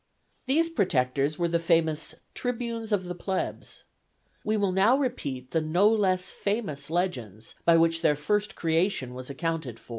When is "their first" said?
8.01-8.55